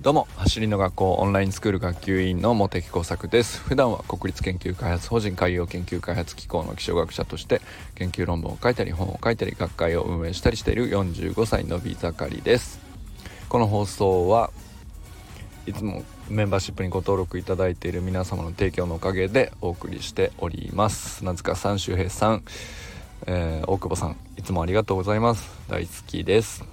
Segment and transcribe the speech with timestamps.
[0.00, 3.60] どうも走りの学校オンラインスクール学級委員の茂木耕作です。
[3.60, 7.60] 普段は国立研究開発法人海洋研究開発機構の気象学者として
[7.94, 12.80] 研究論文を書いたり本を書いたり学会を運営したりしている45歳のび盛りです。
[13.48, 14.50] この放送は
[15.66, 21.18] いつもメンバーシップにご登録いただいている皆様の提供のおかげでお送りしております。
[21.18, 22.42] 砂塚さん周平さん
[23.26, 25.50] えー、大久保さんいつもありがとうございます。
[25.68, 26.64] 大好きです。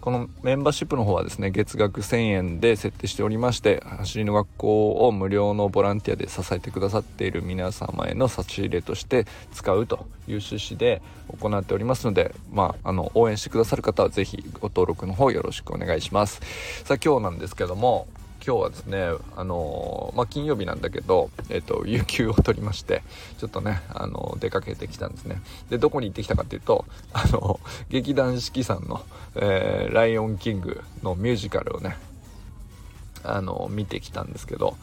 [0.00, 11.02] このメンバーシップの方はですね月額1000円で設定しておりまして走りの学校を無料のボランティアで支えてくださっている皆様への差し入れとして使うという趣旨で
[11.38, 16.40] 行っておりますので、まあ、あの応援してくださる方は是非ご登録の方よろしくお願いします。
[16.84, 18.08] さあ今日なんですけども
[18.44, 23.02] 今日はですねあのまあ、金曜日なんだけど、えっと、有給を取りまして
[23.38, 25.42] ちょっとねあの出かけてきたんですね。
[25.68, 29.04] でどこに行ってきたかっていうとあの劇団四季さんの、
[29.34, 31.96] え「ライオンキング」のミュージカルをね
[33.22, 34.76] あの見てきたんですけど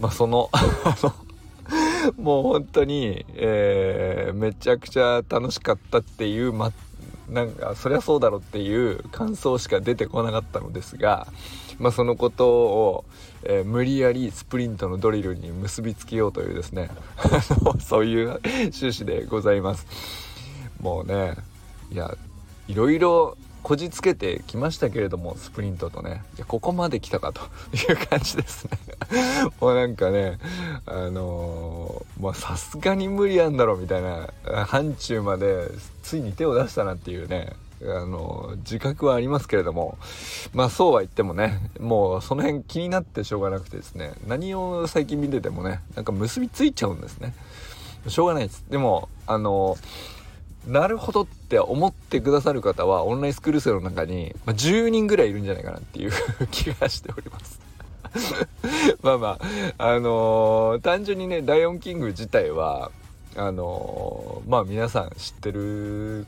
[0.00, 0.50] まあその
[2.18, 6.72] もう本当に、え、めちゃくちゃ楽しかったっていう、ま、
[7.28, 11.26] なんかそりゃそうだろっていう感想しか出てこなかったのですが
[11.78, 13.04] まあ、そのことを、
[13.44, 16.90] えー、無理やりスプリントのドリルに結びつけようというですね
[17.80, 19.86] そういう趣旨でございます。
[20.80, 21.36] もうね
[21.90, 22.16] いや
[22.68, 26.22] いろいろこじつけてきましたけれどもスプリントとね。
[26.36, 27.40] いやここまで来たかと
[27.74, 28.70] いう感じですね。
[29.58, 30.38] もうなんかね
[30.84, 34.28] あのー、まあさすがに無理やんだろうみたいな
[34.66, 35.70] 範疇まで
[36.02, 37.54] ついに手を出したなっていうね。
[37.82, 39.98] あの自覚はありますけれども
[40.52, 47.34] まあそうは言ってもねもうその辺気になってしょうがなくてですね何を最近見ててもねなんか結びついちゃうんですね。
[48.08, 48.64] しょうがないです。
[48.68, 49.76] でもあの
[50.66, 56.12] なるほどって思ってくださる方はオンラインスクール生の中に、まあ、10人ぐらいいるんじゃないかなっていう
[56.50, 57.60] 気がしております。
[59.02, 59.38] まあま
[59.78, 62.90] ああのー、単純にね「ダイオンキング」自体は
[63.36, 66.26] あのー、まあ皆さん知ってる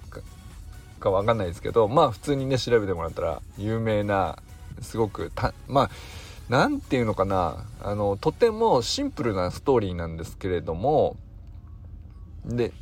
[0.98, 4.38] かわかんないですけどまあ普通にね調べてもらったら有名な
[4.80, 5.90] すごくたまあ
[6.48, 11.16] 何て言うのかなあのとてもシンプルなストーリーなんですけれども
[12.44, 12.72] で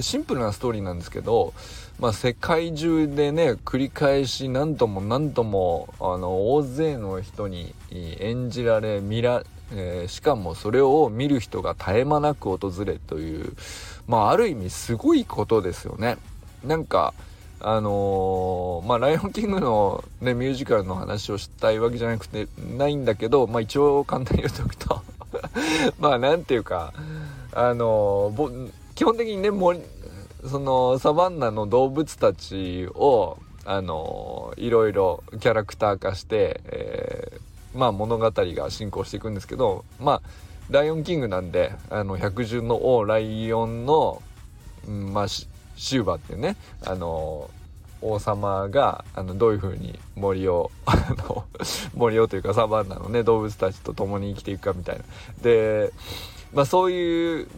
[0.00, 1.52] シンプルなストーリーなんですけど、
[1.98, 13.54] まあ、世界中でね繰り返し何度も何度もあの大勢の人に演じられ見ら、えー、しかもそれを見る人が絶え間なく訪れという
[14.06, 16.16] まあある意味すごいことですよね。
[16.64, 17.12] なんか
[17.64, 25.00] あのー、まあ、ライオンキングのね、ミュージカルの話をしたいわけじゃなくて、ないんだけど、まあ、一応簡単に言うとくと
[26.00, 26.92] まあ、なんていうか、
[27.52, 29.50] あのー、基本的にね、
[30.44, 40.22] その、サバンナの動物たちを、あのー、いろいろキャラクター化して、えー、まあ、物語が進行していくんですけど、まあ、
[40.68, 44.20] ライオンキングなんで、あの、百獣の王ライオンの、
[44.88, 45.26] うん、まあ、
[45.82, 47.50] シューバってねあの
[48.00, 50.94] 王様があのどういう風に森を あ
[51.28, 51.44] の
[51.94, 55.04] 森をというかサバンナのね動物たちと共に生きていくかみたいな。
[55.42, 55.92] で
[56.52, 57.48] まあそういう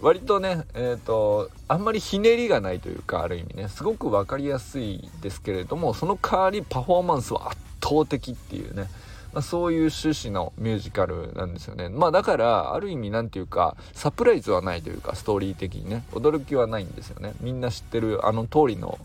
[0.00, 3.68] 割とねえっ、ー、とあんまりひねりがないというかある意味ね。
[3.68, 8.88] すごく分かりやすいですけれどもその代わりパフォーマンスは圧倒的っていうね。
[9.34, 11.88] まあ、そういう趣旨のミュージカルなんですよね。
[11.88, 17.34] まあだから、ある意味なんていうか、サプライズはないというか、ストーリー的にね、驚きはないんですよね。
[17.40, 18.98] みんな知ってるあの通りの、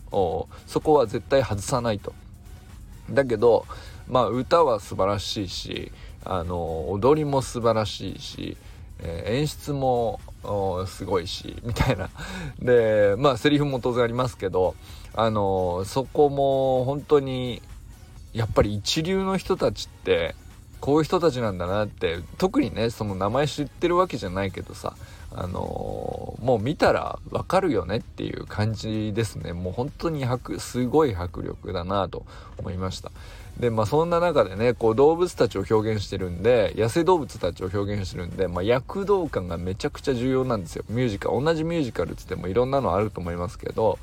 [0.66, 2.14] そこは絶対外さないと。
[3.10, 3.66] だけど、
[4.08, 5.90] まあ歌は素晴らしいし、
[6.24, 8.56] あの、踊りも素晴らしいし、
[9.02, 10.20] えー、演出も
[10.86, 12.08] すごいしみたいな
[12.58, 14.74] でまあセリフも当然ありますけど
[15.14, 17.62] あのそこも本当に
[18.32, 20.34] やっぱり一流の人たちって
[20.80, 24.96] こういう人たちなんだなって特にねその名前知ってるわけじゃないけどさ
[25.32, 29.52] あのー、もう見たらわかるよねっていう感じですね。
[29.52, 30.24] もう本当に
[30.58, 32.26] すごい迫力だなと
[32.58, 33.12] 思いました。
[33.60, 40.84] でまあそんな中でねこう動物たちを表現してるんで野生動物たちを表現してるんで、まあ、躍動感がめちゃくちゃ重要なんですよ。
[40.88, 43.98] ミュージカル同じミュージカルっつってもいろんなのあると思いますけど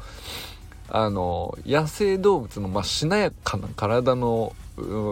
[0.89, 4.53] あの野生動物のまあしなやかな体の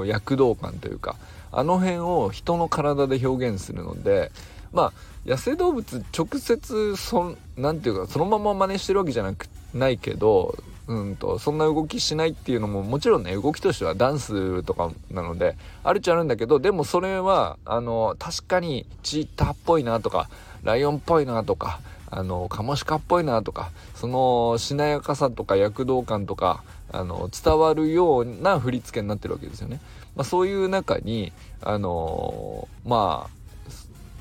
[0.06, 1.16] 躍動感というか
[1.52, 4.32] あの辺を人の体で表現するので
[4.72, 4.94] まあ
[5.26, 10.56] 野生動物直接そなんていうかそのまま真似してるわけじゃなくないけど
[10.88, 20.30] うんとそんな動きしないっていうのももちろんね動きとしてはダンスとかなのであるっちゃあるんだけどでもそれはあの確かにチーターっぽいなとか
[20.64, 21.80] ライオンっぽいなとか
[22.10, 29.80] あのカモシカっぽいなとかそのしなやかさとか躍動感とかあの伝わるような振り付けになってるわけですよね。
[30.16, 33.35] まあ、そういう中にあのまあ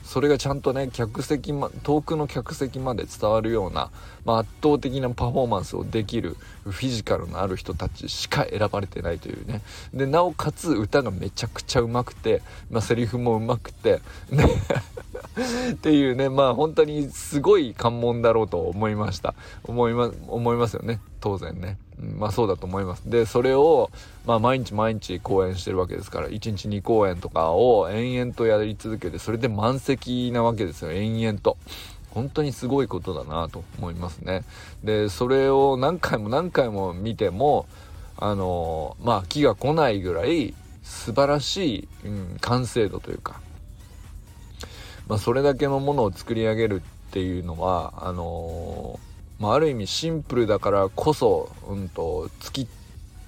[0.05, 3.91] それがちゃんとね客席、ま、遠くの客席まで伝わるような、
[4.25, 9.62] まあ、圧倒的なパフォーマンスをできるフィジカルのある人たちしか選ばれてないというね。
[9.93, 14.45] でなおかつ歌がめちゃくちゃうまくて、まあ、セリフもうまくてね。
[15.73, 19.35] っていうねまあ本当にすごい関門だろうと思いました。
[19.65, 21.00] 思いま思いますよね。
[21.21, 23.08] 当然ね、まあそうだと思います。
[23.08, 23.91] でそれを
[24.26, 31.56] まあ毎日毎日公演してるわけですから1日2公演とかを延々とやり続けてそれで満席なわけですよ延々と。
[32.11, 34.44] 本当にすごいことだなと思いますね。
[34.82, 37.67] でそれを何回も何回も見ても
[38.17, 43.40] あのまあ気が来ないぐらい素晴らしい、うん、完成度というか。
[45.06, 52.69] まあ、それだけのものを作り上げるっていうのはあのー、まあ、ある意味シンプルだからこそ、うんと、突き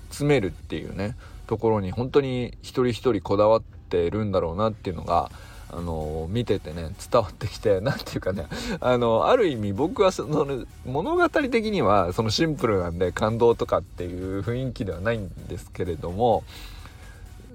[0.08, 1.17] 詰めるっていうね
[1.47, 5.31] ところに本当に一人一人こだわってるんだろうなっていうのが
[5.69, 8.47] あの見ててね伝わってきて何 ていうかね
[8.81, 16.44] あのある意味僕はその物語的にはそのシンプルなんで感動とかっていう雰囲気ではないんですけれども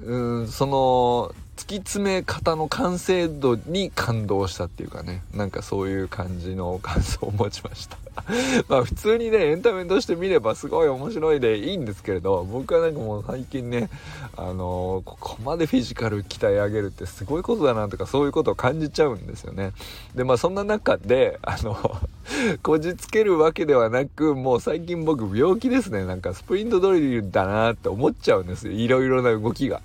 [0.04, 8.01] うんその突き詰め方の完成度に感動したっていうかねなんかそういう感じの感想を持ちました。
[8.68, 13.90] まあ普通にねエンタメとして見ればすごい面白いでいいんですけれど僕はなんかもう最近ね
[14.36, 19.72] あのー、ここまでフィジカル鍛え上げるってすごいことだなとかそういうことを感じちゃうんですよね。
[20.16, 21.78] でまあそんな中であの
[22.64, 26.06] こじつけるわけではなくもう最近僕病気ですね。
[26.06, 28.74] なんかスプリントドリルだなって思っちゃうんですよ。
[28.74, 29.82] いろいろな動きが。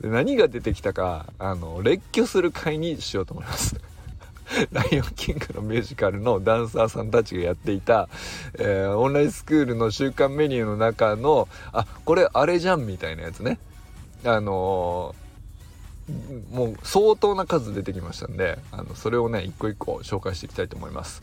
[0.00, 3.89] で何が出てきたかあの列挙する回にしようと思います。
[4.72, 8.08] ライオンキングのミュージカルのダンサーさんたちがやっていた、
[8.58, 13.58] えー、オンラインスクールの週間メニューの中のあこれあれじゃんみたいなやつね。
[14.24, 21.22] あのー、もう相当な数出てきましたんであのそれをね一個一個紹介していきたいと思います。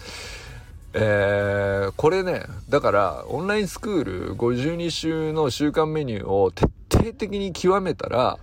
[0.93, 8.39] えー、これねだからオンラインスクール52週の週間メニューを徹底的に極めたら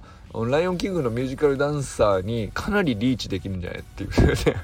[0.51, 4.57] ライオンキングのミュージカルダンサーにかなりリーチできるんじゃないっていうね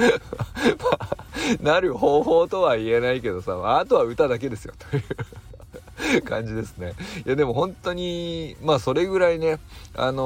[0.00, 1.16] まあ、
[1.62, 6.94] なる方法とは言えないけどさ、あとは歌だけですよ、という感じですね。
[7.26, 9.58] いや、でも本当に、まあそれぐらいね、
[9.94, 10.22] あの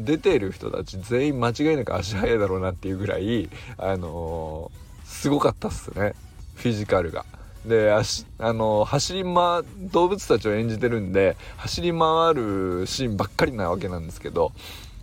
[0.00, 6.14] ー、出ている人たち全員間違いなく足早いだろうなっていうぐらい、あのー、すごかったっすね、
[6.54, 7.24] フィジカルが。
[7.64, 14.52] で足あの走り回動物たちを演じてるんで走り回るシーンばっかりなわけなんですけど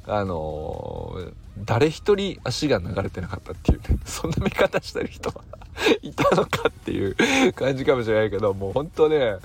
[0.08, 1.16] あの
[1.66, 5.44] 誰一人足が流れてなかったっていうねそんな見方してる人は。
[6.02, 9.38] いたのかっていう感じかもしれないけどもうほんとね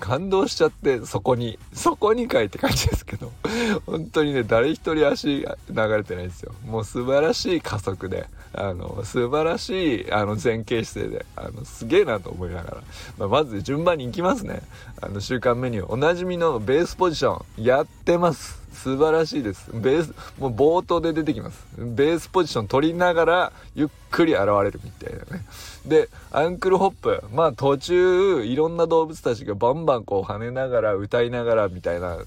[0.00, 3.32] 感動しちゃってそこにそこにかいって感じですけど
[3.86, 6.52] 本当にね誰一人足流れてないんですよ。
[6.64, 12.76] もう素晴らしい加速であの素晴らしいあの前傾姿勢であのすげえなと思いながら、
[13.18, 14.62] まあ、まず順番に行きますね。
[15.00, 15.86] あの週間メニュー。
[15.92, 18.65] おなじみのベースポジションやってます。
[18.76, 19.70] 素晴らしいです。
[19.72, 21.66] ベースもう冒頭で出てきます。
[21.76, 25.44] ベースポジション取りながらゆっくり現れるみたいなね。
[25.86, 32.18] でアンクルホップまあ途中いろんな動物たちがバンバンこう跳ねながら歌いながらみたいな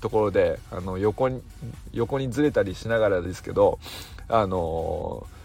[0.00, 1.42] ところであの横に
[1.92, 3.78] 横にずれたりしながらですけど
[4.28, 5.35] あのー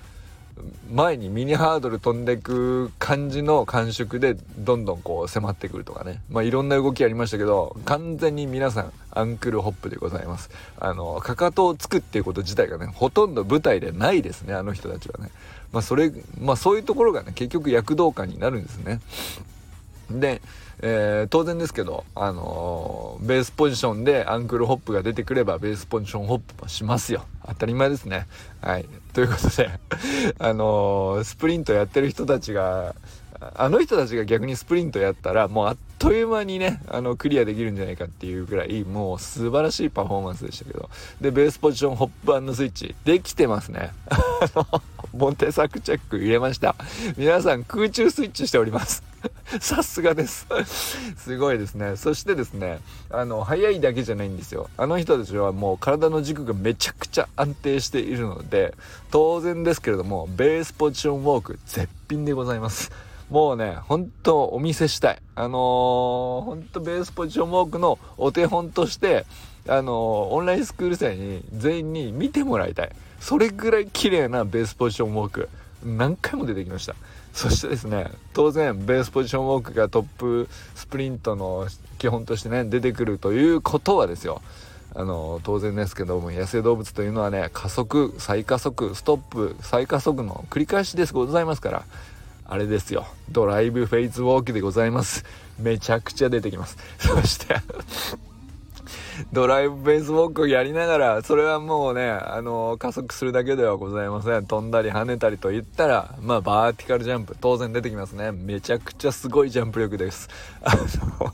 [0.91, 6.21] 前にミニハードル飛んでく感じの感触でどんどんこう迫ってくるとかね。
[6.29, 10.49] まあいろんな動きありましたけど完全に皆さんアンクルホップでございます。
[10.79, 15.31] あのかかとをつくっていうこと自体がねほとんど舞台でないですねあの人たちはね。
[15.71, 18.99] まあそれまあそういうところがね結局躍動感になるんですね。
[20.09, 20.41] で
[20.83, 27.25] えー、当然ですけど、あのー、ベースポジションでアンクルホップが出てくればベースポジションホップもしますよ。
[27.45, 28.27] 当たり前ですね。
[28.61, 28.85] はい。
[29.13, 29.69] ということで、
[30.39, 32.95] あのー、スプリントやってる人たちが、
[33.55, 44.19] あの人たちが逆にスプリントやったらもうあっという間にねあのクリアできるんじゃないかっていうぐらいもう素晴らしいパフォーマンスでしたけどでベースポジションホップスイッチできてますね あ
[44.55, 44.81] の
[45.13, 46.75] モンテサクチェック入れました
[47.17, 49.10] 皆さん空中スイッチしております
[49.59, 50.47] さすがです
[51.17, 52.79] すごいですねそしてですね
[53.09, 58.73] あの速いだけじゃないんですよあの人たちはもう体の軸がめちゃくちゃ安定しているので
[59.11, 62.91] 当然ですけれどもベースポジションウォーク絶品でございます
[63.31, 65.17] もうね、ほんとお見せしたい。
[65.35, 69.25] あのー、ほんとベースポジションウォークのお手本として、
[69.69, 69.93] あのー、
[70.33, 72.91] オンラインスクール生に全員に見てもらいたい。
[73.21, 75.49] それぐらい綺麗なベースポジションウォーク。
[75.83, 76.95] 何回も出てきました。
[77.33, 84.41] そしてですね当然ベースポジションウォークがトップスプリントの基本としてね出てくるということはですよ。
[84.93, 91.85] あの当然ですけども野生動物というのはね加速再加速ストップ再加速の繰り返しですございますから
[92.45, 93.07] あれですよ。
[93.29, 95.23] ドライブフェイズウォークでございます。
[95.57, 96.77] めちゃくちゃ出てきます。
[96.99, 97.55] そして
[99.33, 104.45] ドライブベースウォークをやりながら、それはもうね、あの、加速するだけではございません。
[104.45, 108.31] 飛んだり跳ねたりと言ったら、まあ、バーティカルジャンプ、当然出てきますね。
[108.31, 110.29] めちゃくちゃすごいジャンプ力です。
[110.63, 111.33] あの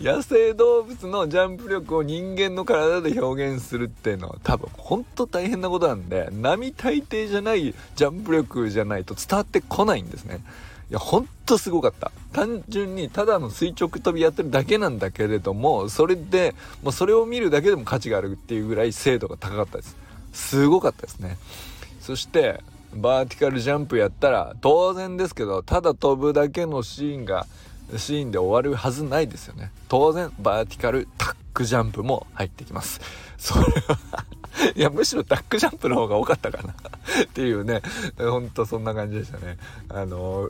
[0.00, 10.40] 野生動物のジャンプ力を人間の体で表現するっていうのは多分本当大変なことなんで並大抵じゃないジャンプ力じゃないと伝わってこないんですね
[10.90, 12.12] いやほんとすごかった。
[12.32, 19.96] 単純にただの垂直跳びやってるだけなんだけれどもそれでもうそれを見るだけでも価値があるっていうぐらい精度が高かったです。
[20.32, 21.38] すごかったですね。
[22.00, 22.60] そして
[22.94, 27.46] バーティカルジャンプやったら当然ですけどただ飛ぶだけのシーンが
[27.96, 29.70] シーンで終わるはずないですよね。
[29.88, 33.00] 当然バーティカルタックジャンプも入ってきます。
[33.38, 33.98] それは
[34.74, 36.74] いやむしろタックジャンプの方が多かったかな。
[37.24, 37.82] っていうね。
[38.18, 39.58] ほんとそんな感じでしたね。
[39.88, 40.48] あの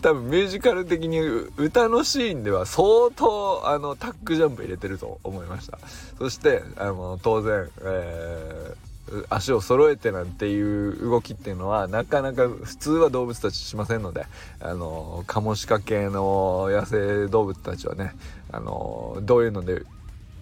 [0.00, 5.78] 多分ミュージカル的に歌のシーンでは相当あのタックジャンプ入れてると思いました。
[6.18, 8.92] そしてあの当然、えー
[9.28, 14.26] 足を揃えてなんていう動きっていうのはなかなか普通は動物たちしませんので
[14.60, 18.14] あのカモシカ系の野生動物たちはね
[18.50, 19.82] あのどういうので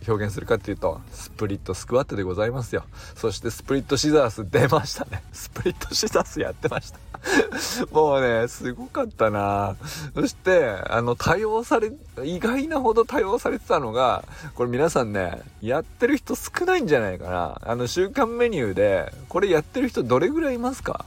[0.08, 2.84] 表現するかっていうとスプリットスクワットでございますよ。
[3.14, 5.22] そしてスプリットシザース出ましたね。
[5.32, 6.98] スプリットシザースやってました。
[7.92, 9.76] もうねすごかったな。
[10.14, 11.92] そしてあの多用され
[12.24, 17.60] 意外なほど多用されてたのがこれ皆さんねやってる人少ないんじゃないかな。
[17.62, 21.04] あの週間メニューでこれやってる人どれぐらいいますか？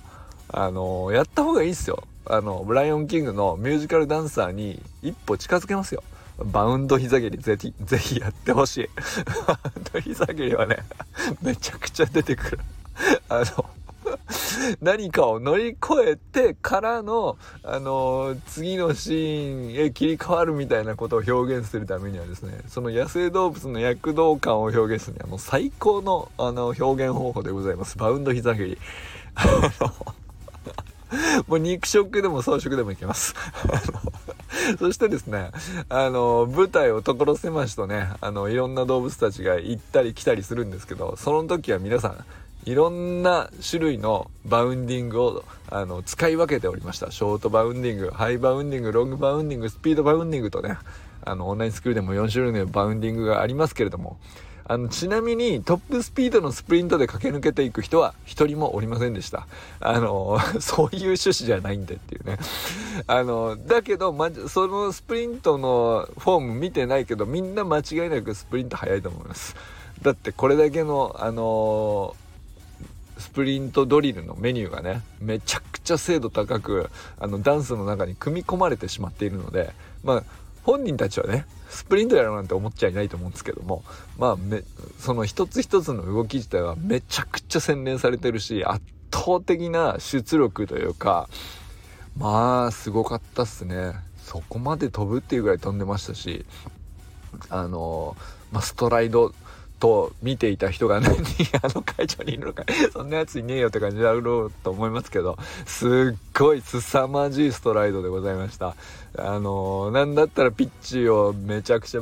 [0.49, 2.03] あのやった方がいいっすよ。
[2.25, 6.03] あのブライオンキングのミュージカルダンサーに一歩近づけますよ。
[6.37, 8.89] バウンド膝蹴りぜひ、ぜひやってほしい。
[9.47, 10.77] バウンド膝蹴りはね、
[11.41, 12.59] めちゃくちゃ出てくる。
[13.29, 13.65] あの、
[14.81, 27.97] 何かを乗り越えてからの、あの、次のシーンへ切り替わるみたいなことを表現するためにはですね、その野生動物の躍動感を表現するにはもう最高の、あの、表現方法でございます。
[27.97, 28.77] バウンド膝蹴り。
[29.35, 29.45] あ
[29.81, 30.13] の、
[31.47, 33.35] もう肉食でも草食でもいけます。
[34.79, 35.51] そしてですね、
[35.89, 42.25] あの、舞台を所狭しとね、あの、いろんな動物たちが行ったり来たりするんですけど、その時は皆さん、
[42.65, 47.11] いろんな種類のバウンディングをあの使い分けておりました。
[47.11, 50.77] ショートバウンディング、ハイバウンディング、ロングバウンディング、スピードバウンディングとね、
[51.25, 54.17] あの、オンラインスクールでも4種類のバウンディングがありますけれども、
[54.65, 59.47] あの、ちなみにトップスピードのスプリントで駆け抜けていく人は一人もおりませんでした。
[59.79, 62.37] あの、 そういう趣旨じゃないんでっていうね。
[63.07, 69.55] あの、だけど、ま、そのスプリントのフォーム見てないけど、みんな間違いなくスプリント速いと思います。
[70.01, 72.15] だってこれだけの、あの
[73.17, 76.89] スプリントドリルのメニューがねめちゃくちゃ精度高く
[77.19, 79.71] あのダンスの中に組み込まれてしまっているので
[80.03, 80.23] まあ
[80.63, 83.83] 本人たちはねスプリントやろうなんて思っちゃいないと思うんですけども
[84.17, 84.63] まあめ
[84.99, 91.29] その一つ一つの動き自体はめちゃくちゃ洗練されてるし圧倒的な出力というか
[92.17, 93.93] まあすごかったっすね。
[94.23, 96.45] そこまで飛ぶっていうぐらい飛んでましたし
[97.49, 98.15] あの
[98.51, 99.33] まあ、ストライド
[99.83, 102.63] と見ていた人が何あの会場にいるのか
[102.93, 108.77] そんなやついねえよって感じだろうと思いますけどすっごい凄まじいストライドでございました。
[109.17, 112.01] あのー、なんだったらピッチをめちゃくちゃ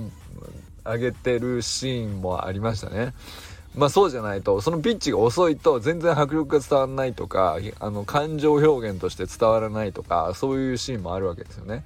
[0.86, 3.16] 上げてるシーンもありましたね。
[3.76, 11.84] まあそうじゃないとそのピッチが遅いと全然迫力が伝わらないとかあの感情表現として伝わらないとかそういうシーンもあるわけですよね。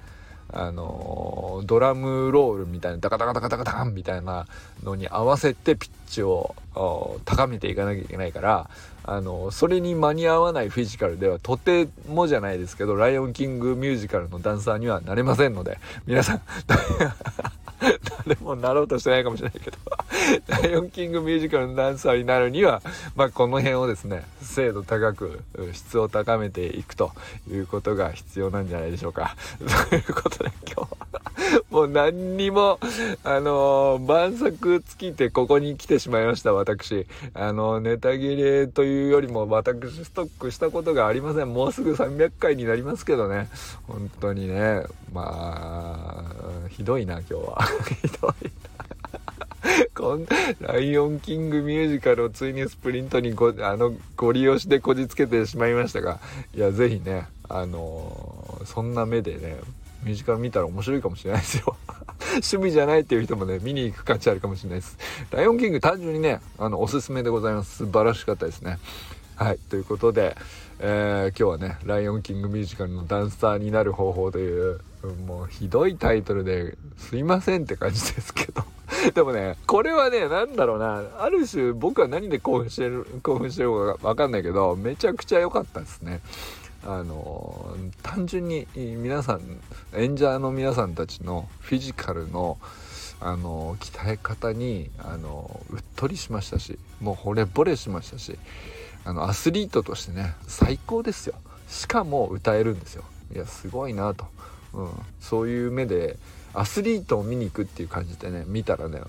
[0.52, 4.46] あのドラムロールみたいなダカダカダカダカダンみたいな
[4.82, 6.54] のに合わせてピッチを
[7.24, 8.70] 高めていかなきゃいけないから
[9.04, 16.40] あのそれに間に合わないフィジカルではとてもじゃないですけど「ライオンキング」ミュージカルのダンサーにはなれませんので皆さん
[18.26, 19.78] 誰もなろうとしてないかもしれないけど。
[20.46, 22.82] ライオンキングミュージカルのダンサーになるには、
[23.14, 25.42] まあ、この辺をですね、精度高く、
[25.72, 27.12] 質を高めていくと
[27.50, 29.36] いうことが必要なんじゃないでしょうか。
[29.90, 30.86] ということで今日は、
[31.70, 32.78] もう何にも、
[33.24, 37.06] あのー、晩作尽きてここに来てしまいました、私。
[37.34, 41.52] あの、ネタ切れというよりも私ストックしたことがありません。
[41.52, 43.48] もうすぐ300回になりますけどね。
[43.86, 46.24] 本当にね、ま
[46.64, 47.58] あ、ひどいな、今日は。
[48.02, 48.75] ひどいな。
[49.94, 50.26] こん
[50.60, 56.18] ライオンキングミュージカルをついにスプリントにごあのご利用してこじつけてしまいましたが
[56.54, 59.56] いやぜひねあのー、そんな目でね
[60.02, 61.76] ミュージカル見たら面白いかもしれないですよ。
[62.36, 64.96] 趣味じゃないっていう人もね見に行く価値あるかもしれないです。
[65.30, 67.78] ライオンキング単純にねあのおすすめでございます。
[67.78, 68.78] 素晴らしかったですね。
[69.36, 70.36] はいということで、
[70.78, 74.80] えー、今日はね「ライオンキングミュージカルのダンサーになる方法」という
[75.26, 78.62] もうひどいタイトルですいませんって感じですけど。
[79.14, 81.02] でもねこれはね何だろうな。
[81.18, 86.20] ある種僕は何で興奮してる興奮してるか分かんないけどめちゃくちゃ良かったですね。
[86.84, 89.40] あの単純に皆さん
[89.94, 92.58] 演者の皆さんたちのフィジカルの
[93.18, 98.38] あの鍛え方にあのうっとりしましたしもう惚れ惚れしましたし
[99.04, 101.34] あのアスリートとしてね最高ですよ。
[101.68, 103.04] しかも歌えるんですよ。
[103.34, 104.26] いやすごいなと、
[104.72, 106.16] うん、そういう目で
[106.56, 109.00] アスリートを見に行くっていう感じでね見たらね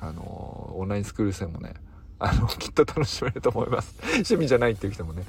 [0.00, 1.74] あのオンラインスクール生もね
[2.18, 3.94] あの、 きっと楽しめると思います。
[4.08, 5.24] 趣味じゃないっていう人もね。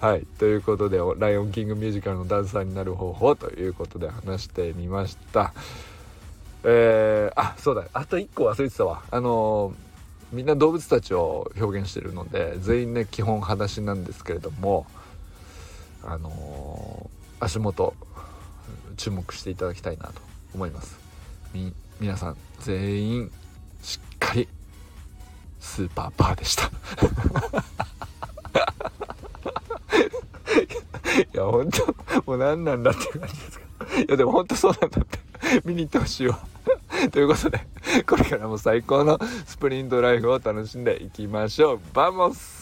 [0.00, 0.26] はい。
[0.38, 5.52] ということで、ライオンキングミュージカルのダンサーになる方法ということで話してみました。
[6.64, 7.84] えー、あ、そうだ。
[7.92, 9.02] あと1個忘れてたわ。
[9.10, 9.72] あの
[10.32, 14.86] みんな動物たちを表現してるので、全員ね、基本裸足なんですけれども、
[16.02, 17.94] あの足元、
[18.96, 20.20] 注目していただきたいなと
[20.54, 21.05] 思います。
[21.52, 23.32] み、皆さん、全員、
[23.82, 24.48] しっかり
[25.60, 26.70] スーパーパーでした。
[31.16, 31.86] いや本当
[32.26, 33.64] もう何なんだっていう感じですか。
[33.96, 35.18] いやでも本当そうなんだって。
[35.64, 36.38] 見に行ってほしいわ。
[37.10, 37.66] ということで
[38.06, 41.80] これからも最高のスプリントライフを楽しんでいきましょう。
[41.92, 42.55] Vamos